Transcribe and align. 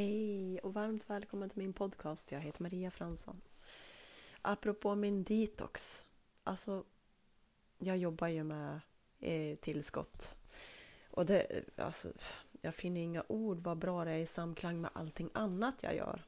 Hej 0.00 0.58
och 0.58 0.74
varmt 0.74 1.10
välkommen 1.10 1.48
till 1.48 1.58
min 1.58 1.72
podcast. 1.72 2.32
Jag 2.32 2.40
heter 2.40 2.62
Maria 2.62 2.90
Fransson. 2.90 3.40
Apropå 4.42 4.94
min 4.94 5.24
detox. 5.24 6.04
Alltså, 6.44 6.84
jag 7.78 7.96
jobbar 7.96 8.28
ju 8.28 8.44
med 8.44 8.80
eh, 9.20 9.56
tillskott. 9.56 10.36
Och 11.10 11.26
det, 11.26 11.64
alltså, 11.76 12.12
jag 12.60 12.74
finner 12.74 13.00
inga 13.00 13.24
ord 13.28 13.58
vad 13.58 13.78
bra 13.78 14.04
det 14.04 14.10
är 14.10 14.18
i 14.18 14.26
samklang 14.26 14.80
med 14.80 14.90
allting 14.94 15.30
annat 15.34 15.82
jag 15.82 15.96
gör. 15.96 16.24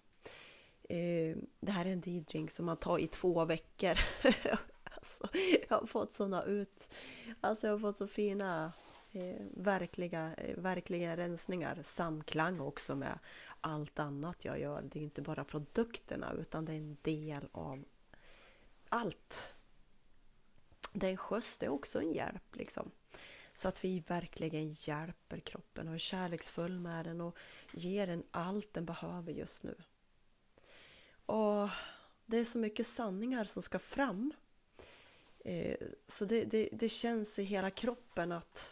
Eh, 0.82 1.36
det 1.60 1.72
här 1.72 1.86
är 1.86 1.92
en 1.92 2.00
didrink 2.00 2.50
som 2.50 2.66
man 2.66 2.76
tar 2.76 2.98
i 2.98 3.06
två 3.06 3.44
veckor. 3.44 3.98
alltså, 4.84 5.28
jag 5.68 5.80
har 5.80 5.86
fått 5.86 6.12
såna 6.12 6.44
ut... 6.44 6.94
Alltså 7.40 7.66
jag 7.66 7.74
har 7.74 7.80
fått 7.80 7.98
så 7.98 8.06
fina 8.06 8.72
eh, 9.12 9.46
verkliga, 9.50 10.34
eh, 10.34 10.58
verkliga 10.58 11.16
rensningar. 11.16 11.78
Samklang 11.82 12.60
också 12.60 12.94
med 12.94 13.18
allt 13.62 13.98
annat 13.98 14.44
jag 14.44 14.60
gör. 14.60 14.82
Det 14.82 14.98
är 14.98 15.02
inte 15.02 15.22
bara 15.22 15.44
produkterna 15.44 16.32
utan 16.32 16.64
det 16.64 16.72
är 16.72 16.76
en 16.76 16.96
del 17.02 17.48
av 17.52 17.84
allt. 18.88 19.54
Den 20.92 21.16
skjuts, 21.16 21.58
det 21.58 21.66
är 21.66 21.70
också 21.70 22.00
en 22.00 22.12
hjälp 22.12 22.56
liksom. 22.56 22.90
Så 23.54 23.68
att 23.68 23.84
vi 23.84 24.00
verkligen 24.00 24.76
hjälper 24.80 25.40
kroppen 25.40 25.88
och 25.88 25.94
är 25.94 25.98
kärleksfull 25.98 26.78
med 26.78 27.04
den 27.04 27.20
och 27.20 27.36
ger 27.72 28.06
den 28.06 28.22
allt 28.30 28.74
den 28.74 28.84
behöver 28.84 29.32
just 29.32 29.62
nu. 29.62 29.74
Och 31.26 31.68
det 32.26 32.38
är 32.38 32.44
så 32.44 32.58
mycket 32.58 32.86
sanningar 32.86 33.44
som 33.44 33.62
ska 33.62 33.78
fram. 33.78 34.32
Eh, 35.38 35.76
så 36.08 36.24
det, 36.24 36.44
det, 36.44 36.68
det 36.72 36.88
känns 36.88 37.38
i 37.38 37.42
hela 37.42 37.70
kroppen 37.70 38.32
att 38.32 38.70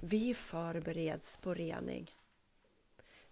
vi 0.00 0.34
förbereds 0.34 1.36
på 1.36 1.54
rening 1.54 2.17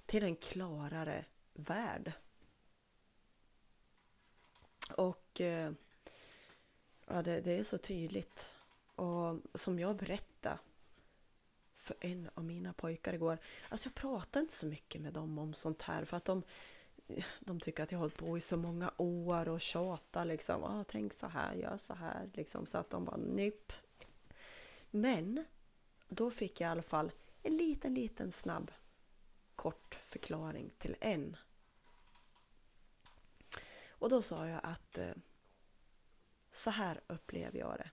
till 0.06 0.23
en 0.23 0.37
klarare 0.37 1.24
värld. 1.52 2.12
Och 4.96 5.40
eh, 5.40 5.73
ja, 7.07 7.23
det, 7.23 7.40
det, 7.40 7.59
är 7.59 7.65
så 7.65 7.79
tydligt. 7.79 8.51
Och 8.95 9.40
som 9.54 9.79
jag 9.79 9.96
berättade 9.96 10.59
för 11.76 11.96
en 12.01 12.30
av 12.35 12.45
mina 12.45 12.73
pojkar 12.73 13.13
igår. 13.13 13.38
Alltså 13.68 13.87
jag 13.87 13.95
pratar 13.95 14.40
inte 14.40 14.54
så 14.54 14.66
mycket 14.66 15.01
med 15.01 15.13
dem 15.13 15.38
om 15.38 15.54
sånt 15.54 15.82
här 15.82 16.04
för 16.04 16.16
att 16.16 16.24
de, 16.24 16.43
de 17.41 17.60
tycker 17.60 17.82
att 17.82 17.93
jag 17.93 17.98
har 17.98 18.02
hållit 18.02 18.18
på 18.18 18.38
i 18.38 18.41
så 18.41 18.57
många 18.57 18.93
år 18.96 19.48
och 19.48 19.60
tjatar 19.60 20.24
liksom. 20.24 20.65
Ah, 20.65 20.85
tänk 20.88 21.13
så 21.13 21.26
här, 21.26 21.54
gör 21.54 21.79
så 21.79 21.95
här. 21.95 22.30
Liksom, 22.35 22.66
så 22.66 22.79
att 22.79 22.91
de 22.91 23.04
bara 23.04 23.16
nypp. 23.16 23.73
Men 24.91 25.45
då 26.09 26.30
fick 26.30 26.60
jag 26.60 26.68
i 26.68 26.70
alla 26.70 26.82
fall 26.82 27.13
en 27.43 27.57
liten, 27.57 27.95
liten 27.95 28.32
snabb 28.32 28.70
kort 29.66 29.95
förklaring 29.95 30.70
till 30.78 30.96
en. 31.00 31.36
Och 33.88 34.08
då 34.08 34.23
sa 34.23 34.48
jag 34.48 34.60
att 34.62 34.98
eh, 34.98 35.14
så 36.50 36.70
här 36.70 37.00
upplever 37.06 37.58
jag 37.58 37.78
det. 37.78 37.90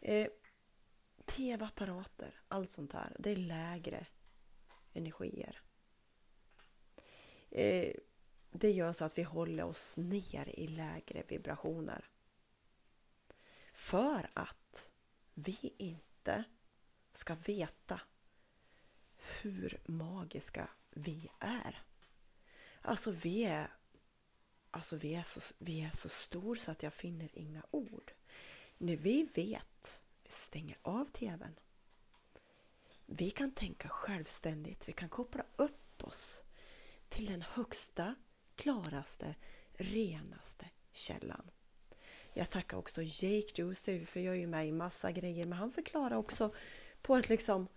Eh, 0.00 0.30
Tv-apparater, 1.24 2.40
allt 2.48 2.70
sånt 2.70 2.92
här, 2.92 3.16
det 3.18 3.30
är 3.30 3.36
lägre 3.36 4.06
energier. 4.92 5.62
Eh, 7.50 7.94
det 8.50 8.70
gör 8.70 8.92
så 8.92 9.04
att 9.04 9.18
vi 9.18 9.22
håller 9.22 9.64
oss 9.64 9.96
ner 9.96 10.48
i 10.48 10.66
lägre 10.66 11.22
vibrationer. 11.28 12.10
För 13.72 14.30
att 14.34 14.90
vi 15.34 15.74
inte 15.78 16.44
ska 17.12 17.34
veta 17.34 18.00
hur 19.42 19.80
magiska 19.86 20.68
vi 20.90 21.30
är. 21.38 21.82
Alltså 22.82 23.10
vi 23.10 23.44
är, 23.44 23.70
alltså 24.70 24.96
vi 24.96 25.14
är, 25.14 25.22
så, 25.22 25.40
vi 25.58 25.80
är 25.80 25.90
så 25.90 26.08
stor 26.08 26.56
så 26.56 26.70
att 26.70 26.82
jag 26.82 26.94
finner 26.94 27.28
inga 27.32 27.62
ord. 27.70 28.12
När 28.78 28.96
vi 28.96 29.28
vet, 29.34 30.00
vi 30.22 30.30
stänger 30.30 30.78
av 30.82 31.04
tvn. 31.04 31.58
Vi 33.06 33.30
kan 33.30 33.50
tänka 33.50 33.88
självständigt, 33.88 34.88
vi 34.88 34.92
kan 34.92 35.08
koppla 35.08 35.44
upp 35.56 36.04
oss 36.04 36.42
till 37.08 37.26
den 37.26 37.42
högsta, 37.42 38.14
klaraste, 38.56 39.34
renaste 39.72 40.66
källan. 40.92 41.50
Jag 42.34 42.50
tackar 42.50 42.76
också 42.76 43.02
Jake 43.02 43.52
Juicy 43.54 44.06
för 44.06 44.20
jag 44.20 44.34
är 44.34 44.38
ju 44.38 44.46
med 44.46 44.68
i 44.68 44.72
massa 44.72 45.12
grejer 45.12 45.46
men 45.46 45.58
han 45.58 45.72
förklarar 45.72 46.16
också 46.16 46.54
på 47.02 47.16
ett 47.16 47.28
liksom 47.28 47.68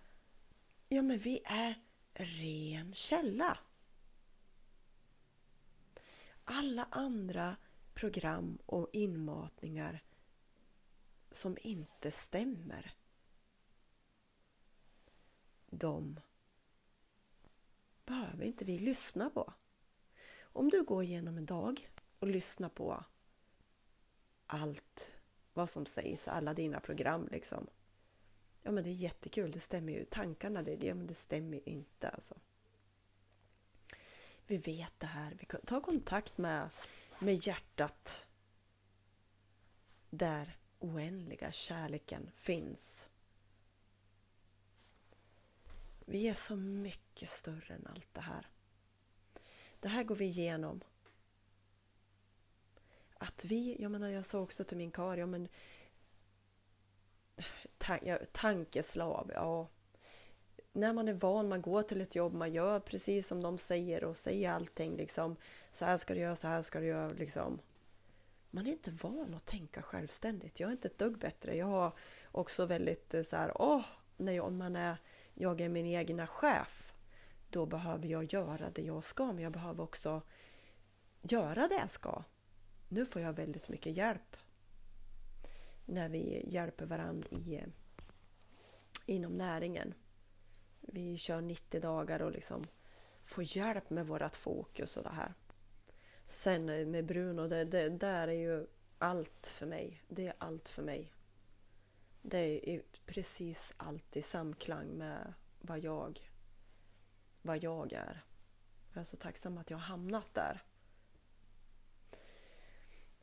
Ja, 0.88 1.02
men 1.02 1.18
vi 1.18 1.40
är 1.44 1.74
ren 2.14 2.94
källa. 2.94 3.58
Alla 6.44 6.88
andra 6.90 7.56
program 7.94 8.58
och 8.66 8.88
inmatningar 8.92 10.02
som 11.30 11.56
inte 11.60 12.10
stämmer. 12.10 12.94
De 15.66 16.20
behöver 18.04 18.44
inte 18.44 18.64
vi 18.64 18.78
lyssna 18.78 19.30
på. 19.30 19.52
Om 20.42 20.68
du 20.68 20.82
går 20.82 21.02
igenom 21.02 21.38
en 21.38 21.46
dag 21.46 21.90
och 22.18 22.28
lyssnar 22.28 22.68
på 22.68 23.04
allt 24.46 25.12
vad 25.52 25.70
som 25.70 25.86
sägs, 25.86 26.28
alla 26.28 26.54
dina 26.54 26.80
program 26.80 27.28
liksom. 27.32 27.66
Ja 28.66 28.70
men 28.70 28.84
det 28.84 28.90
är 28.90 28.94
jättekul, 28.94 29.50
det 29.50 29.60
stämmer 29.60 29.92
ju. 29.92 30.04
Tankarna, 30.04 30.62
det, 30.62 30.84
ja, 30.84 30.94
men 30.94 31.06
det 31.06 31.14
stämmer 31.14 31.56
ju 31.56 31.62
inte 31.64 32.08
alltså. 32.08 32.34
Vi 34.46 34.56
vet 34.56 35.00
det 35.00 35.06
här, 35.06 35.36
vi 35.40 35.46
tar 35.66 35.80
kontakt 35.80 36.38
med, 36.38 36.68
med 37.18 37.46
hjärtat. 37.46 38.26
Där 40.10 40.56
oändliga 40.78 41.52
kärleken 41.52 42.30
finns. 42.34 43.08
Vi 46.06 46.28
är 46.28 46.34
så 46.34 46.56
mycket 46.56 47.30
större 47.30 47.74
än 47.74 47.86
allt 47.86 48.14
det 48.14 48.20
här. 48.20 48.46
Det 49.80 49.88
här 49.88 50.04
går 50.04 50.14
vi 50.14 50.24
igenom. 50.24 50.80
Att 53.18 53.44
vi, 53.44 53.76
jag 53.82 53.90
menar 53.90 54.08
jag 54.08 54.26
sa 54.26 54.40
också 54.40 54.64
till 54.64 54.76
min 54.76 54.90
karl, 54.90 55.18
ja 55.18 55.26
men 55.26 55.48
tankeslav. 58.32 59.30
Ja. 59.34 59.68
När 60.72 60.92
man 60.92 61.08
är 61.08 61.12
van, 61.12 61.48
man 61.48 61.62
går 61.62 61.82
till 61.82 62.00
ett 62.00 62.14
jobb, 62.14 62.34
man 62.34 62.52
gör 62.52 62.80
precis 62.80 63.28
som 63.28 63.42
de 63.42 63.58
säger 63.58 64.04
och 64.04 64.16
säger 64.16 64.52
allting 64.52 64.96
liksom. 64.96 65.36
Så 65.72 65.84
här 65.84 65.98
ska 65.98 66.14
du 66.14 66.20
göra, 66.20 66.36
så 66.36 66.46
här 66.46 66.62
ska 66.62 66.80
du 66.80 66.86
göra 66.86 67.08
liksom. 67.08 67.60
Man 68.50 68.66
är 68.66 68.70
inte 68.70 68.90
van 68.90 69.34
att 69.34 69.46
tänka 69.46 69.82
självständigt. 69.82 70.60
Jag 70.60 70.68
är 70.68 70.72
inte 70.72 70.88
ett 70.88 70.98
dugg 70.98 71.18
bättre. 71.18 71.56
Jag 71.56 71.66
har 71.66 71.92
också 72.32 72.66
väldigt 72.66 73.14
eh, 73.14 73.22
så 73.22 73.36
här, 73.36 73.62
åh, 73.62 73.84
när 74.16 74.32
jag, 74.32 74.52
man 74.52 74.76
är, 74.76 74.96
jag 75.34 75.60
är 75.60 75.68
min 75.68 75.86
egna 75.86 76.26
chef. 76.26 76.92
Då 77.50 77.66
behöver 77.66 78.08
jag 78.08 78.32
göra 78.32 78.70
det 78.74 78.82
jag 78.82 79.04
ska, 79.04 79.26
men 79.26 79.38
jag 79.38 79.52
behöver 79.52 79.84
också 79.84 80.22
göra 81.22 81.68
det 81.68 81.74
jag 81.74 81.90
ska. 81.90 82.22
Nu 82.88 83.06
får 83.06 83.22
jag 83.22 83.32
väldigt 83.32 83.68
mycket 83.68 83.96
hjälp 83.96 84.36
när 85.84 86.08
vi 86.08 86.44
hjälper 86.46 86.86
varandra 86.86 87.28
i, 87.30 87.64
inom 89.06 89.36
näringen. 89.36 89.94
Vi 90.80 91.18
kör 91.18 91.40
90 91.40 91.80
dagar 91.80 92.22
och 92.22 92.32
liksom 92.32 92.64
får 93.24 93.56
hjälp 93.56 93.90
med 93.90 94.06
vårt 94.06 94.36
fokus 94.36 94.96
och 94.96 95.02
det 95.02 95.10
här. 95.10 95.34
Sen 96.26 96.90
med 96.90 97.06
Bruno, 97.06 97.48
det, 97.48 97.64
det 97.64 97.88
där 97.88 98.28
är 98.28 98.32
ju 98.32 98.66
allt 98.98 99.46
för 99.46 99.66
mig. 99.66 100.02
Det 100.08 100.26
är 100.26 100.34
allt 100.38 100.68
för 100.68 100.82
mig. 100.82 101.12
Det 102.22 102.70
är 102.74 102.82
precis 103.06 103.72
allt 103.76 104.16
i 104.16 104.22
samklang 104.22 104.86
med 104.86 105.34
vad 105.60 105.78
jag, 105.78 106.30
vad 107.42 107.62
jag 107.62 107.92
är. 107.92 108.24
Jag 108.92 109.00
är 109.00 109.04
så 109.04 109.16
tacksam 109.16 109.58
att 109.58 109.70
jag 109.70 109.78
har 109.78 109.84
hamnat 109.84 110.34
där. 110.34 110.62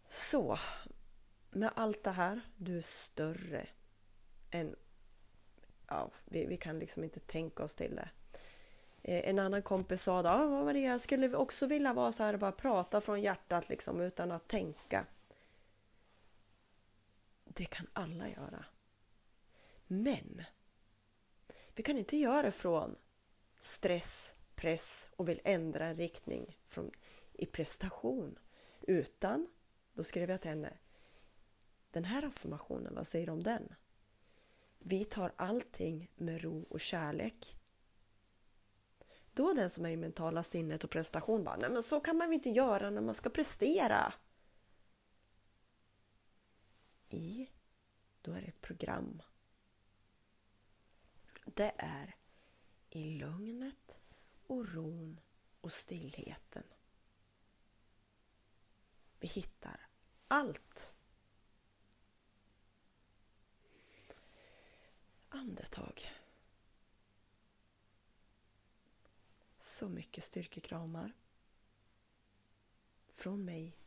Så, 0.09 0.59
med 1.51 1.71
allt 1.75 2.03
det 2.03 2.11
här, 2.11 2.41
du 2.57 2.77
är 2.77 2.81
större 2.81 3.67
än... 4.51 4.75
Ja, 5.87 6.11
vi, 6.25 6.45
vi 6.45 6.57
kan 6.57 6.79
liksom 6.79 7.03
inte 7.03 7.19
tänka 7.19 7.63
oss 7.63 7.75
till 7.75 7.95
det. 7.95 8.09
Eh, 9.01 9.29
en 9.29 9.39
annan 9.39 9.61
kompis 9.61 10.03
sa 10.03 10.19
att 10.19 10.25
ah, 10.25 10.63
Maria, 10.63 10.91
jag 10.91 11.01
skulle 11.01 11.35
också 11.35 11.67
vilja 11.67 11.93
vara 11.93 12.11
så 12.11 12.23
här 12.23 12.37
bara 12.37 12.51
prata 12.51 13.01
från 13.01 13.21
hjärtat 13.21 13.69
liksom 13.69 14.01
utan 14.01 14.31
att 14.31 14.47
tänka. 14.47 15.05
Det 17.43 17.65
kan 17.65 17.87
alla 17.93 18.29
göra. 18.29 18.65
Men 19.87 20.43
vi 21.75 21.83
kan 21.83 21.97
inte 21.97 22.17
göra 22.17 22.41
det 22.41 22.51
från 22.51 22.95
stress, 23.59 24.33
press 24.55 25.09
och 25.15 25.29
vill 25.29 25.41
ändra 25.43 25.85
en 25.85 25.95
riktning 25.95 26.57
från, 26.67 26.91
i 27.33 27.45
prestation. 27.45 28.39
Utan, 28.81 29.47
då 29.93 30.03
skrev 30.03 30.29
jag 30.29 30.41
till 30.41 30.49
henne, 30.49 30.77
den 31.91 32.05
här 32.05 32.25
affirmationen, 32.25 32.95
vad 32.95 33.07
säger 33.07 33.25
du 33.25 33.31
om 33.31 33.43
den? 33.43 33.75
Vi 34.79 35.05
tar 35.05 35.33
allting 35.35 36.11
med 36.15 36.41
ro 36.41 36.65
och 36.69 36.81
kärlek. 36.81 37.57
Då 39.33 39.53
den 39.53 39.69
som 39.69 39.85
är 39.85 39.89
i 39.89 39.97
mentala 39.97 40.43
sinnet 40.43 40.83
och 40.83 40.89
prestation 40.89 41.43
bara, 41.43 41.55
nej 41.55 41.69
men 41.69 41.83
så 41.83 41.99
kan 41.99 42.17
man 42.17 42.27
väl 42.27 42.33
inte 42.33 42.49
göra 42.49 42.89
när 42.89 43.01
man 43.01 43.15
ska 43.15 43.29
prestera. 43.29 44.13
I, 47.09 47.49
då 48.21 48.31
är 48.31 48.41
det 48.41 48.47
ett 48.47 48.61
program. 48.61 49.21
Det 51.45 51.73
är 51.77 52.15
i 52.89 53.09
lugnet 53.09 53.97
och 54.47 54.73
ron 54.73 55.19
och 55.61 55.71
stillheten. 55.71 56.63
Vi 59.19 59.27
hittar 59.27 59.87
allt. 60.27 60.90
Andetag. 65.71 66.11
Så 69.59 69.89
mycket 69.89 70.23
styrkekramar. 70.23 71.11
Från 73.15 73.45
mig 73.45 73.77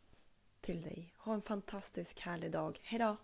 till 0.61 0.83
dig. 0.83 1.15
Ha 1.17 1.35
en 1.35 1.43
fantastisk 1.43 2.21
härlig 2.21 2.51
dag. 2.51 2.81
Hejdå! 2.83 3.17